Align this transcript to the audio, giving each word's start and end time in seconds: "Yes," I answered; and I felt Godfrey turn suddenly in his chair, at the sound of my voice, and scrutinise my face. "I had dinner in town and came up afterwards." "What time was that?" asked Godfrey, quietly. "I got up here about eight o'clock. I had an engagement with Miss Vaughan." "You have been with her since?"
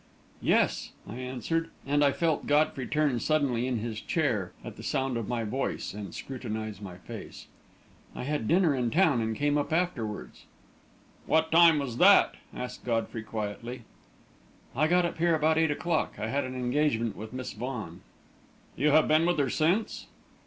"Yes," 0.41 0.93
I 1.07 1.17
answered; 1.17 1.69
and 1.85 2.03
I 2.03 2.11
felt 2.11 2.47
Godfrey 2.47 2.87
turn 2.87 3.19
suddenly 3.19 3.67
in 3.67 3.77
his 3.77 4.01
chair, 4.01 4.51
at 4.65 4.75
the 4.75 4.81
sound 4.81 5.15
of 5.15 5.27
my 5.27 5.43
voice, 5.43 5.93
and 5.93 6.15
scrutinise 6.15 6.81
my 6.81 6.97
face. 6.97 7.45
"I 8.15 8.23
had 8.23 8.47
dinner 8.47 8.73
in 8.73 8.89
town 8.89 9.21
and 9.21 9.35
came 9.35 9.59
up 9.59 9.71
afterwards." 9.71 10.45
"What 11.27 11.51
time 11.51 11.77
was 11.77 11.97
that?" 11.97 12.33
asked 12.51 12.83
Godfrey, 12.83 13.21
quietly. 13.21 13.83
"I 14.75 14.87
got 14.87 15.05
up 15.05 15.19
here 15.19 15.35
about 15.35 15.59
eight 15.59 15.69
o'clock. 15.69 16.15
I 16.17 16.29
had 16.29 16.45
an 16.45 16.55
engagement 16.55 17.15
with 17.15 17.31
Miss 17.31 17.53
Vaughan." 17.53 18.01
"You 18.75 18.89
have 18.89 19.07
been 19.07 19.27
with 19.27 19.37
her 19.37 19.51
since?" 19.51 20.07